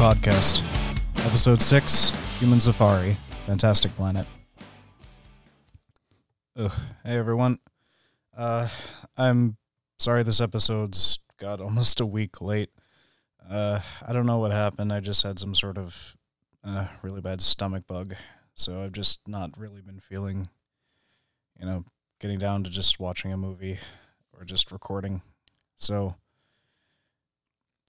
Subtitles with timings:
[0.00, 0.64] Podcast,
[1.26, 4.26] Episode 6 Human Safari, Fantastic Planet.
[6.56, 6.72] Ugh.
[7.04, 7.58] Hey, everyone.
[8.34, 8.68] Uh,
[9.18, 9.58] I'm
[9.98, 12.70] sorry this episode's got almost a week late.
[13.46, 14.90] Uh, I don't know what happened.
[14.90, 16.16] I just had some sort of
[16.64, 18.14] uh, really bad stomach bug.
[18.54, 20.48] So I've just not really been feeling,
[21.58, 21.84] you know,
[22.20, 23.78] getting down to just watching a movie
[24.32, 25.20] or just recording.
[25.76, 26.14] So,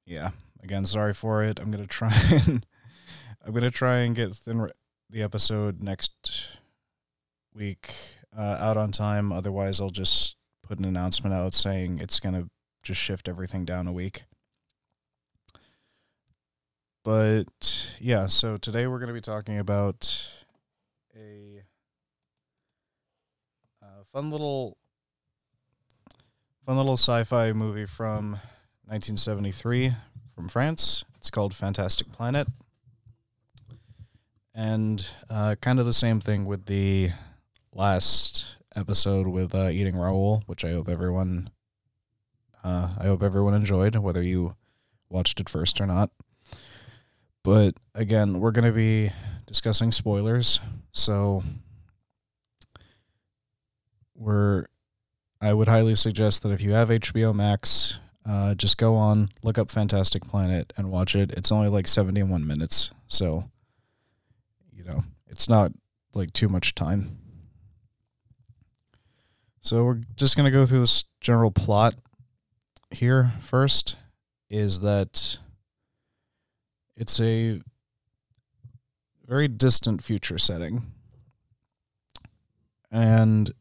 [0.06, 0.32] yeah,
[0.64, 1.60] again, sorry for it.
[1.60, 2.14] I'm gonna try
[2.48, 2.66] and
[3.46, 4.70] I'm gonna try and get thin
[5.10, 6.50] the episode next
[7.54, 7.94] week
[8.38, 9.32] uh, out on time.
[9.32, 12.48] Otherwise, I'll just put an announcement out saying it's gonna
[12.84, 14.24] just shift everything down a week.
[17.04, 20.30] But yeah, so today we're gonna be talking about
[21.16, 21.64] a
[23.82, 24.78] uh, fun little
[26.66, 28.34] fun little sci-fi movie from
[28.86, 29.94] 1973
[30.42, 31.06] from France.
[31.18, 32.48] It's called Fantastic Planet.
[34.56, 37.12] And uh, kind of the same thing with the
[37.72, 41.52] last episode with uh, Eating Raoul, which I hope everyone
[42.64, 44.56] uh, I hope everyone enjoyed, whether you
[45.12, 46.10] watched it first or not.
[47.44, 49.12] But again, we're going to be
[49.46, 50.60] discussing spoilers.
[50.92, 51.44] So
[54.16, 54.66] we're
[55.40, 59.58] I would highly suggest that if you have HBO Max, uh, just go on, look
[59.58, 61.32] up Fantastic Planet, and watch it.
[61.32, 63.50] It's only like 71 minutes, so
[64.72, 65.72] you know it's not
[66.14, 67.18] like too much time.
[69.62, 71.96] So we're just gonna go through this general plot
[72.92, 73.96] here first.
[74.50, 75.38] Is that
[76.96, 77.62] it's a
[79.26, 80.84] very distant future setting,
[82.92, 83.52] and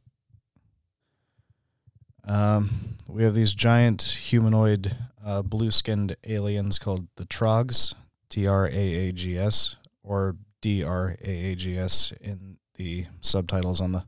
[2.25, 7.95] um, we have these giant humanoid uh, blue skinned aliens called the Trogs,
[8.29, 13.07] T R A A G S, or D R A A G S in the
[13.21, 14.05] subtitles on the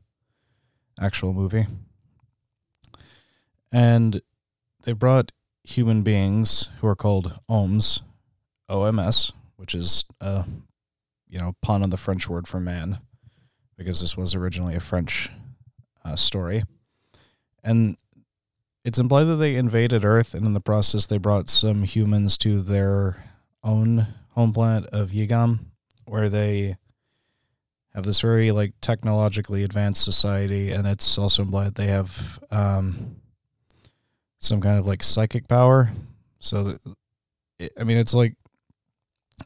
[0.99, 1.65] actual movie.
[3.71, 4.21] And
[4.83, 5.31] they brought
[5.63, 8.01] human beings who are called OMS,
[8.69, 10.45] OMS, which is a
[11.27, 12.99] you know pun on the French word for man,
[13.77, 15.29] because this was originally a French
[16.05, 16.63] uh, story.
[17.63, 17.97] And
[18.85, 22.61] it's implied that they invaded Earth, and in the process, they brought some humans to
[22.61, 23.23] their
[23.63, 25.59] own home planet of Ygam,
[26.05, 26.77] where they
[27.93, 33.15] have this very like technologically advanced society, and it's also implied they have um,
[34.39, 35.91] some kind of like psychic power.
[36.39, 36.95] So, that,
[37.59, 38.35] it, I mean, it's like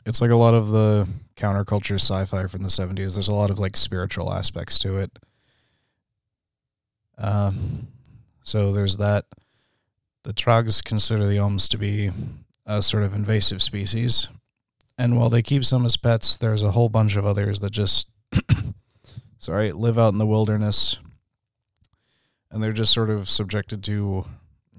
[0.06, 3.14] it's like a lot of the counterculture sci-fi from the seventies.
[3.14, 5.20] There's a lot of like spiritual aspects to it.
[7.20, 7.88] Um,
[8.48, 9.26] so there's that.
[10.24, 12.12] The Trogs consider the Oms to be
[12.66, 14.30] a sort of invasive species.
[14.98, 18.10] And while they keep some as pets, there's a whole bunch of others that just,
[19.38, 20.98] sorry, live out in the wilderness.
[22.50, 24.26] And they're just sort of subjected to, you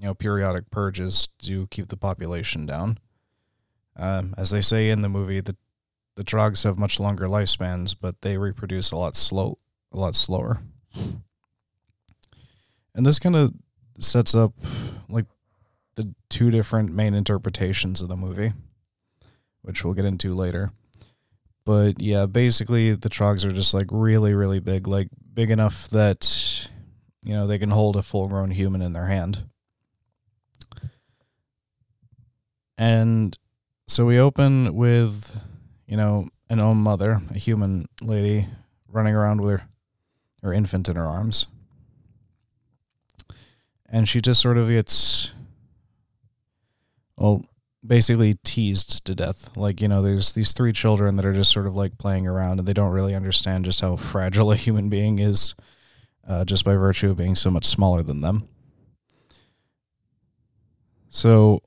[0.01, 2.97] know, periodic purges to keep the population down.
[3.95, 5.55] Um, as they say in the movie, the
[6.15, 9.59] the Trogs have much longer lifespans, but they reproduce a lot slow,
[9.93, 10.59] a lot slower.
[12.95, 13.53] And this kind of
[13.99, 14.53] sets up
[15.07, 15.25] like
[15.95, 18.53] the two different main interpretations of the movie,
[19.61, 20.71] which we'll get into later.
[21.65, 26.67] But yeah, basically the Trogs are just like really, really big, like big enough that
[27.23, 29.43] you know they can hold a full grown human in their hand.
[32.77, 33.37] And
[33.87, 35.37] so we open with,
[35.85, 38.47] you know, an Om mother, a human lady
[38.87, 39.69] running around with her
[40.41, 41.47] her infant in her arms
[43.91, 45.31] and she just sort of gets
[47.17, 47.43] well
[47.85, 49.55] basically teased to death.
[49.55, 52.59] Like you know there's these three children that are just sort of like playing around
[52.59, 55.55] and they don't really understand just how fragile a human being is
[56.27, 58.47] uh, just by virtue of being so much smaller than them.
[61.09, 61.61] So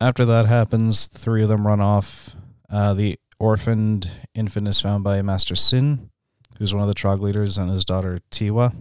[0.00, 2.34] after that happens three of them run off.
[2.70, 6.10] Uh, the orphaned infant is found by Master Sinh
[6.58, 8.74] who's one of the trog leaders and his daughter Tiwa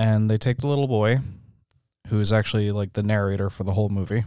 [0.00, 1.18] and they take the little boy,
[2.06, 4.24] who is actually like the narrator for the whole movie,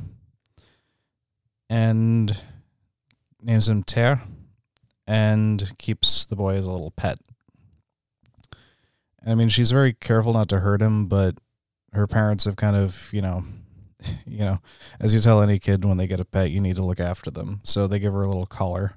[1.67, 2.39] and
[3.41, 4.21] names him Terr,
[5.07, 7.17] and keeps the boy as a little pet.
[9.25, 11.39] I mean, she's very careful not to hurt him, but
[11.91, 13.43] her parents have kind of, you know,
[14.27, 14.59] you know,
[14.99, 17.31] as you tell any kid when they get a pet, you need to look after
[17.31, 17.61] them.
[17.63, 18.93] So they give her a little collar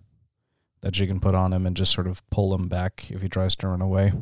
[0.82, 3.30] that she can put on him and just sort of pull him back if he
[3.30, 4.12] tries to run away.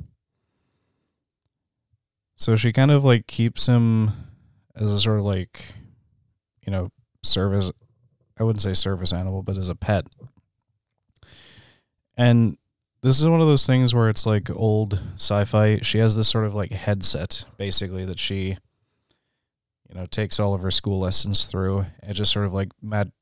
[2.36, 4.10] So she kind of like keeps him
[4.75, 5.64] as a sort of like,
[6.66, 6.90] you know,
[7.22, 7.70] service.
[8.38, 10.06] I wouldn't say service animal, but as a pet.
[12.16, 12.56] And
[13.02, 15.78] this is one of those things where it's like old sci-fi.
[15.82, 18.56] She has this sort of like headset basically that she
[19.88, 21.86] you know takes all of her school lessons through.
[22.02, 23.12] It just sort of like mad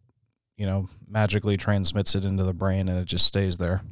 [0.56, 3.82] you know magically transmits it into the brain and it just stays there.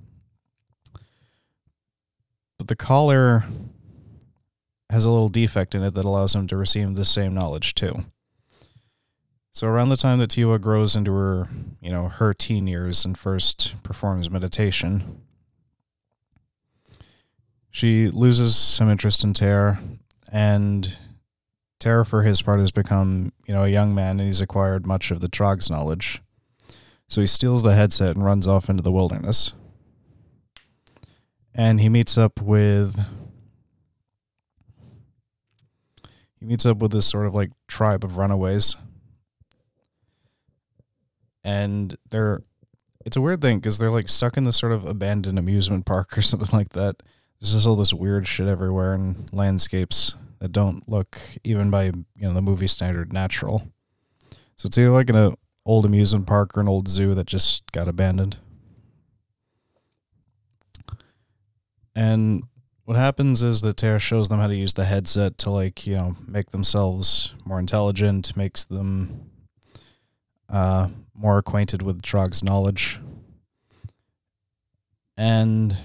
[2.57, 3.45] But the collar
[4.91, 8.05] has a little defect in it that allows him to receive the same knowledge too.
[9.53, 11.49] So around the time that Tiwa grows into her,
[11.81, 15.23] you know, her teen years and first performs meditation,
[17.71, 19.81] she loses some interest in Terra,
[20.33, 20.97] and
[21.79, 25.11] Terra, for his part, has become, you know, a young man and he's acquired much
[25.11, 26.21] of the Trog's knowledge.
[27.09, 29.53] So he steals the headset and runs off into the wilderness.
[31.55, 33.01] And he meets up with
[36.41, 38.77] he meets up with this sort of like tribe of runaways.
[41.45, 42.43] And they're
[43.05, 46.17] it's a weird thing because they're like stuck in this sort of abandoned amusement park
[46.19, 47.03] or something like that.
[47.41, 51.95] There's just all this weird shit everywhere and landscapes that don't look even by you
[52.17, 53.69] know the movie standard natural.
[54.57, 55.35] So it's either like an
[55.65, 58.39] old amusement park or an old zoo that just got abandoned.
[61.95, 62.45] And
[62.91, 65.97] what happens is that Terra shows them how to use the headset to like, you
[65.97, 69.31] know, make themselves more intelligent, makes them
[70.49, 72.99] uh, more acquainted with Trog's knowledge.
[75.17, 75.77] And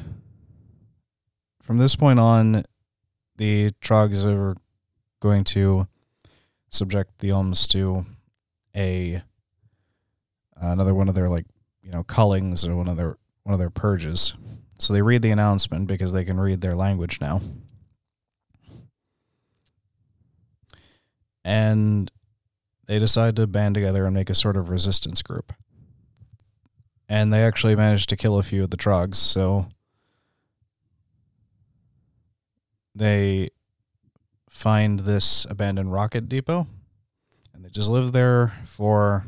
[1.62, 2.64] from this point on,
[3.38, 4.56] the Trogs are
[5.20, 5.88] going to
[6.72, 8.08] subject the Oms to
[8.76, 9.22] a
[10.60, 11.46] another one of their like
[11.84, 14.34] you know cullings or one of their one of their purges.
[14.80, 17.42] So they read the announcement because they can read their language now.
[21.44, 22.12] And
[22.88, 25.54] they decide to band together and make a sort of resistance group.
[27.08, 29.68] And they actually managed to kill a few of the Trogs, so
[32.96, 33.50] they
[34.50, 36.66] find this abandoned rocket depot
[37.54, 39.26] and they just live there for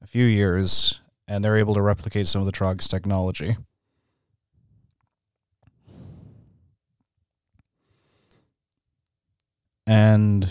[0.00, 3.56] a few years and they're able to replicate some of the Trog's technology.
[9.86, 10.48] And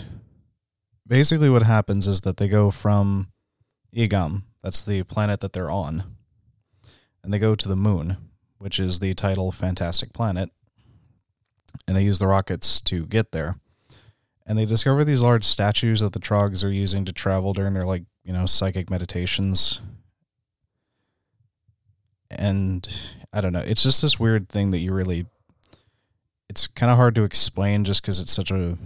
[1.06, 3.28] basically, what happens is that they go from
[3.94, 6.04] Ygam, that's the planet that they're on,
[7.22, 8.16] and they go to the moon,
[8.58, 10.50] which is the title Fantastic Planet,
[11.86, 13.56] and they use the rockets to get there.
[14.46, 17.86] And they discover these large statues that the Trogs are using to travel during their,
[17.86, 19.80] like, you know, psychic meditations.
[22.30, 22.88] And
[23.32, 25.26] I don't know, it's just this weird thing that you really.
[26.48, 28.76] It's kind of hard to explain just because it's such a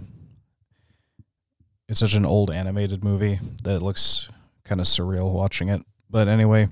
[1.87, 4.29] it's such an old animated movie that it looks
[4.63, 5.81] kind of surreal watching it.
[6.09, 6.69] But anyway,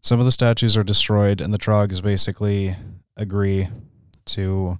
[0.00, 2.76] some of the statues are destroyed, and the Trogs basically
[3.16, 3.68] agree
[4.26, 4.78] to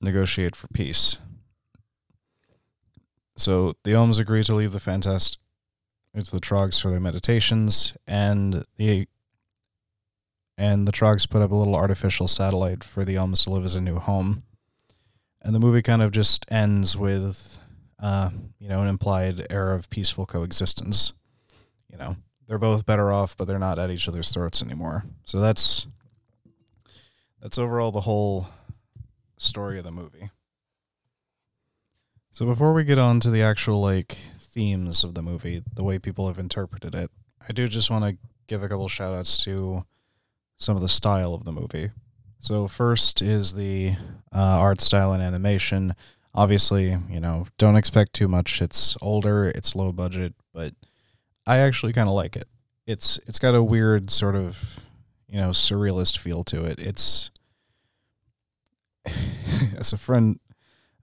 [0.00, 1.18] negotiate for peace.
[3.36, 5.38] So the Oms agree to leave the Fantast
[6.16, 9.06] uh, to the Trogs for their meditations, and the
[10.58, 13.74] and the Trogs put up a little artificial satellite for the Oms to live as
[13.74, 14.42] a new home.
[15.40, 17.58] And the movie kind of just ends with
[18.00, 21.12] uh, you know, an implied era of peaceful coexistence.
[21.90, 22.16] You know,
[22.46, 25.04] they're both better off, but they're not at each other's throats anymore.
[25.24, 25.86] So that's
[27.40, 28.48] that's overall the whole
[29.36, 30.30] story of the movie.
[32.32, 35.98] So before we get on to the actual like themes of the movie, the way
[35.98, 37.10] people have interpreted it,
[37.46, 38.16] I do just want to
[38.46, 39.84] give a couple shout outs to
[40.56, 41.90] some of the style of the movie.
[42.40, 43.94] So first is the
[44.34, 45.94] uh, art style and animation
[46.34, 48.62] obviously, you know, don't expect too much.
[48.62, 50.74] It's older, it's low budget, but
[51.46, 52.46] I actually kind of like it.
[52.86, 54.86] It's it's got a weird sort of,
[55.28, 56.78] you know, surrealist feel to it.
[56.78, 57.30] It's
[59.76, 60.38] as a friend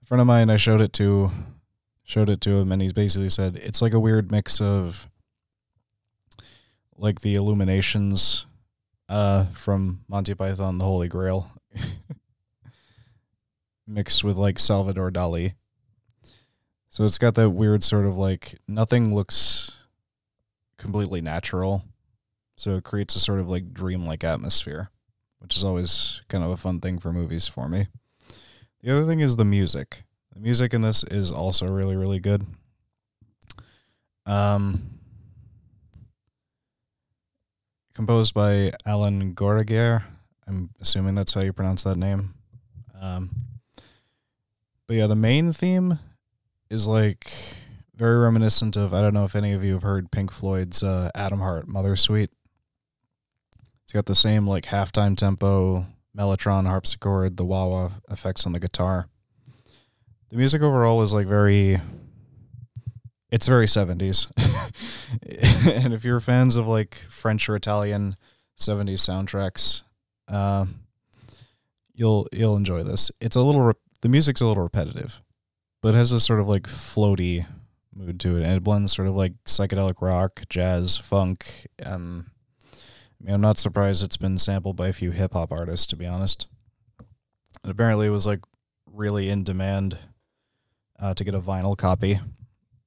[0.02, 1.30] a friend of mine I showed it to
[2.04, 5.08] showed it to him and he's basically said it's like a weird mix of
[6.96, 8.46] like the illuminations
[9.08, 11.50] uh from Monty Python the Holy Grail
[13.88, 15.54] mixed with like Salvador Dali.
[16.90, 19.72] So it's got that weird sort of like nothing looks
[20.76, 21.84] completely natural.
[22.56, 24.90] So it creates a sort of like dreamlike atmosphere,
[25.38, 27.88] which is always kind of a fun thing for movies for me.
[28.82, 30.04] The other thing is the music.
[30.34, 32.46] The music in this is also really, really good.
[34.24, 34.98] Um,
[37.94, 40.02] composed by Alan Goraguer.
[40.46, 42.34] I'm assuming that's how you pronounce that name.
[43.00, 43.30] Um,
[44.88, 45.98] but yeah, the main theme
[46.70, 47.30] is like
[47.94, 51.10] very reminiscent of I don't know if any of you have heard Pink Floyd's uh,
[51.14, 52.32] Atom Heart Mother Suite.
[53.84, 58.60] It's got the same like halftime tempo, mellotron harpsichord, the wah wah effects on the
[58.60, 59.08] guitar.
[60.30, 61.80] The music overall is like very
[63.30, 64.26] it's very 70s.
[65.84, 68.16] and if you're fans of like French or Italian
[68.58, 69.82] 70s soundtracks,
[70.28, 70.64] uh,
[71.94, 73.10] you'll you'll enjoy this.
[73.20, 75.22] It's a little re- the music's a little repetitive,
[75.82, 77.46] but it has a sort of like floaty
[77.94, 81.66] mood to it, and it blends sort of like psychedelic rock, jazz, funk.
[81.84, 82.30] Um,
[82.72, 85.96] I mean, I'm not surprised it's been sampled by a few hip hop artists, to
[85.96, 86.46] be honest.
[87.62, 88.40] And apparently, it was like
[88.86, 89.98] really in demand
[90.98, 92.20] uh, to get a vinyl copy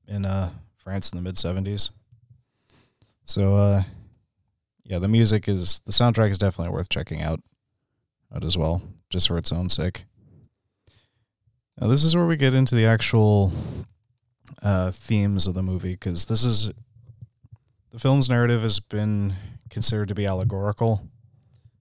[0.08, 1.90] in uh, France in the mid 70s.
[3.26, 3.84] So, uh,
[4.84, 7.42] yeah, the music is the soundtrack is definitely worth checking out,
[8.34, 10.06] out as well, just for its own sake.
[11.82, 13.52] Now, this is where we get into the actual
[14.62, 16.72] uh, themes of the movie because this is
[17.90, 19.34] the film's narrative has been
[19.72, 21.10] considered to be allegorical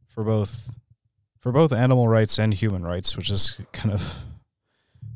[0.08, 0.70] for both
[1.38, 4.24] for both animal rights and human rights, which is kind of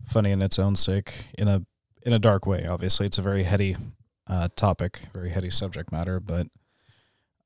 [0.05, 1.65] funny in its own sake in a
[2.03, 2.67] in a dark way.
[2.67, 3.77] Obviously, it's a very heady
[4.27, 6.21] uh, topic, very heady subject matter.
[6.21, 6.49] But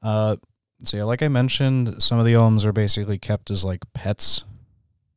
[0.03, 0.37] uh,
[0.83, 4.43] so yeah, like I mentioned, some of the Oms are basically kept as like pets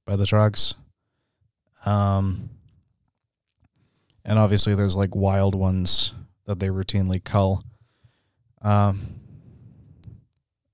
[0.06, 0.75] by the Trogs.
[1.86, 2.50] Um,
[4.24, 6.14] and obviously there's like wild ones
[6.46, 7.64] that they routinely cull.
[8.62, 9.20] Um,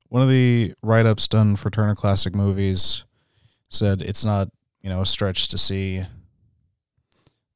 [0.10, 3.06] one of the write-ups done for Turner Classic Movies
[3.70, 4.50] said it's not
[4.82, 6.06] you know a stretch to see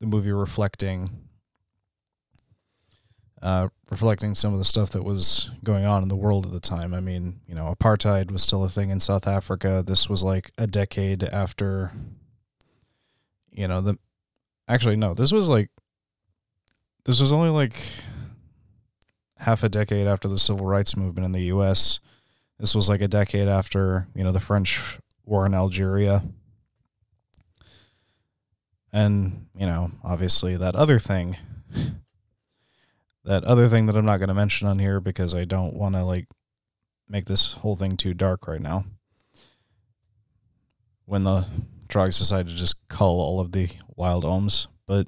[0.02, 1.10] the movie reflecting
[3.42, 6.60] uh, reflecting some of the stuff that was going on in the world at the
[6.60, 6.94] time.
[6.94, 9.84] I mean, you know, apartheid was still a thing in South Africa.
[9.86, 11.92] This was like a decade after,
[13.52, 13.98] you know, the
[14.68, 15.70] actually no, this was like
[17.06, 17.74] this was only like
[19.38, 22.00] half a decade after the civil rights movement in the U.S.
[22.60, 26.24] This was like a decade after you know the French war in Algeria.
[28.94, 31.38] And, you know, obviously that other thing,
[33.24, 35.96] that other thing that I'm not going to mention on here because I don't want
[35.96, 36.28] to, like,
[37.08, 38.86] make this whole thing too dark right now.
[41.06, 41.46] When the
[41.88, 44.68] Trogs decided to just cull all of the wild Oms.
[44.86, 45.08] But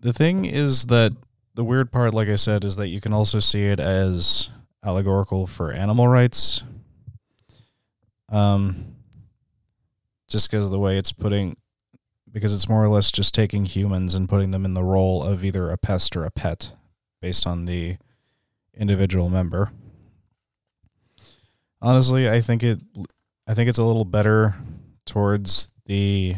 [0.00, 1.12] the thing is that
[1.54, 4.48] the weird part, like I said, is that you can also see it as
[4.82, 6.62] allegorical for animal rights.
[8.30, 8.96] Um,
[10.28, 11.56] just because of the way it's putting
[12.30, 15.44] because it's more or less just taking humans and putting them in the role of
[15.44, 16.72] either a pest or a pet
[17.22, 17.96] based on the
[18.76, 19.72] individual member.
[21.80, 22.80] Honestly, I think it
[23.46, 24.56] I think it's a little better
[25.06, 26.36] towards the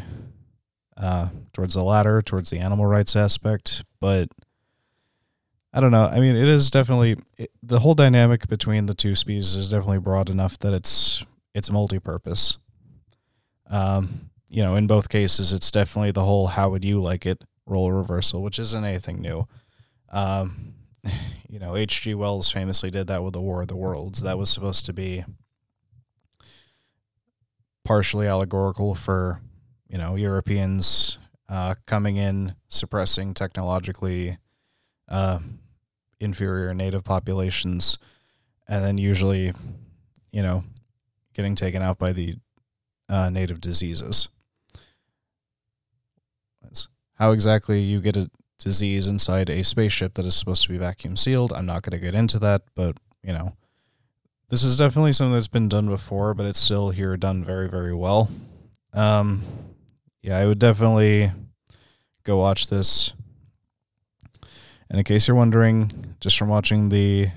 [0.97, 4.29] uh, towards the latter, towards the animal rights aspect, but
[5.73, 6.05] I don't know.
[6.05, 9.99] I mean, it is definitely it, the whole dynamic between the two species is definitely
[9.99, 12.57] broad enough that it's it's multi-purpose.
[13.69, 17.43] Um, you know, in both cases, it's definitely the whole "how would you like it"
[17.65, 19.47] role reversal, which isn't anything new.
[20.09, 20.73] Um,
[21.49, 22.13] you know, H.G.
[22.15, 24.23] Wells famously did that with the War of the Worlds.
[24.23, 25.25] That was supposed to be
[27.83, 29.41] partially allegorical for,
[29.87, 31.17] you know, Europeans
[31.49, 34.37] uh, coming in, suppressing technologically
[35.09, 35.39] uh,
[36.19, 37.97] inferior native populations,
[38.67, 39.53] and then usually,
[40.31, 40.63] you know,
[41.33, 42.35] getting taken out by the
[43.09, 44.29] uh, native diseases
[47.21, 51.15] how exactly you get a disease inside a spaceship that is supposed to be vacuum
[51.15, 51.53] sealed.
[51.53, 53.55] I'm not going to get into that, but you know,
[54.51, 57.95] this is definitely something that's been done before, but it's still here done very, very
[57.95, 58.29] well.
[58.93, 59.43] Um,
[60.21, 61.31] yeah, I would definitely
[62.25, 63.13] go watch this.
[64.89, 67.29] And in case you're wondering, just from watching the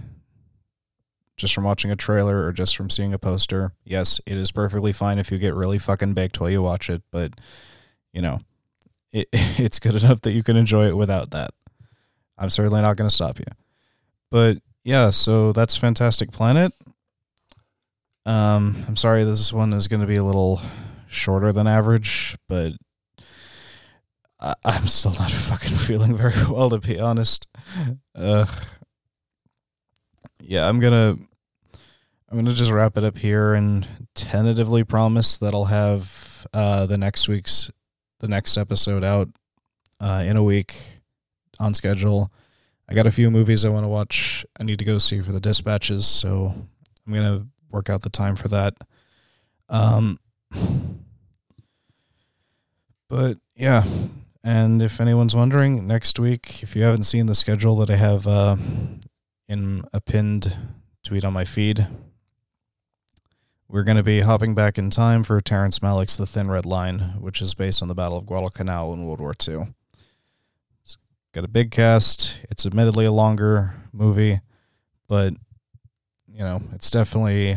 [1.36, 4.92] just from watching a trailer or just from seeing a poster, yes, it is perfectly
[4.92, 7.32] fine if you get really fucking baked while you watch it, but
[8.12, 8.38] you know,
[9.12, 11.52] it, it's good enough that you can enjoy it without that.
[12.36, 13.46] I'm certainly not going to stop you.
[14.32, 16.72] But yeah, so that's Fantastic Planet.
[18.26, 20.60] Um, I'm sorry this one is going to be a little
[21.08, 22.72] shorter than average, but
[24.40, 27.46] I, am still not fucking feeling very well to be honest.
[28.14, 28.46] Uh,
[30.40, 31.16] yeah, I'm gonna
[32.28, 36.98] I'm gonna just wrap it up here and tentatively promise that I'll have uh, the
[36.98, 37.70] next week's
[38.20, 39.28] the next episode out
[40.00, 41.00] uh, in a week
[41.58, 42.30] on schedule.
[42.88, 44.44] I got a few movies I want to watch.
[44.60, 46.54] I need to go see for the dispatches, so
[47.06, 48.74] I'm gonna work out the time for that.
[49.68, 50.18] Um,
[53.08, 53.82] but yeah,
[54.46, 58.26] And if anyone's wondering, next week, if you haven't seen the schedule that I have
[58.26, 58.56] uh,
[59.48, 60.54] in a pinned
[61.02, 61.86] tweet on my feed,
[63.68, 67.14] we're going to be hopping back in time for Terrence Malick's The Thin Red Line,
[67.18, 69.68] which is based on the Battle of Guadalcanal in World War II.
[70.84, 70.98] It's
[71.32, 72.38] got a big cast.
[72.50, 74.40] It's admittedly a longer movie,
[75.08, 75.32] but
[76.34, 77.56] you know, it's definitely.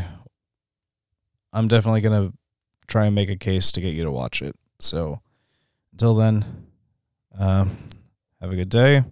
[1.51, 2.37] I'm definitely to
[2.87, 4.55] try and make a case to get you to watch it.
[4.79, 5.21] So
[5.91, 6.67] until then,
[7.37, 7.65] uh,
[8.39, 9.03] have a good day,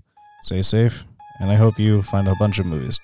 [0.44, 1.06] stay safe,
[1.40, 3.00] and I hope you find a bunch of movies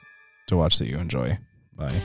[0.47, 1.39] to watch that you enjoy.
[1.75, 2.01] Bye.